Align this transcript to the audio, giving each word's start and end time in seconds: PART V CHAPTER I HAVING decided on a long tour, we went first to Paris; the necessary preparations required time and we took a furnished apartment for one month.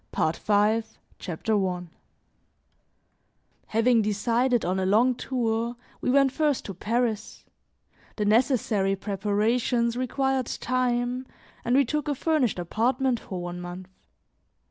PART 0.11 0.37
V 0.37 0.81
CHAPTER 1.19 1.63
I 1.67 1.83
HAVING 3.67 4.01
decided 4.01 4.65
on 4.65 4.79
a 4.79 4.85
long 4.87 5.13
tour, 5.13 5.75
we 6.01 6.09
went 6.09 6.31
first 6.31 6.65
to 6.65 6.73
Paris; 6.73 7.45
the 8.15 8.25
necessary 8.25 8.95
preparations 8.95 9.95
required 9.95 10.47
time 10.47 11.27
and 11.63 11.75
we 11.75 11.85
took 11.85 12.07
a 12.07 12.15
furnished 12.15 12.57
apartment 12.57 13.19
for 13.19 13.43
one 13.43 13.61
month. 13.61 13.89